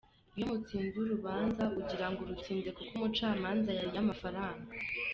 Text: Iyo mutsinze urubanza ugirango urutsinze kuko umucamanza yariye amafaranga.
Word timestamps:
Iyo 0.35 0.45
mutsinze 0.51 0.95
urubanza 0.99 1.63
ugirango 1.79 2.19
urutsinze 2.21 2.69
kuko 2.77 2.91
umucamanza 2.97 3.69
yariye 3.77 3.99
amafaranga. 4.03 4.69